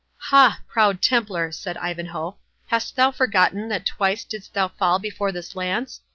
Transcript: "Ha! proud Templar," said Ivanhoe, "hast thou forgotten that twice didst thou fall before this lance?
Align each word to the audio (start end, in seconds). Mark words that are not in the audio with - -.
"Ha! 0.17 0.61
proud 0.67 0.99
Templar," 0.99 1.51
said 1.51 1.77
Ivanhoe, 1.77 2.35
"hast 2.69 2.95
thou 2.95 3.11
forgotten 3.11 3.67
that 3.69 3.85
twice 3.85 4.23
didst 4.23 4.55
thou 4.55 4.67
fall 4.67 4.97
before 4.97 5.31
this 5.31 5.55
lance? 5.55 6.01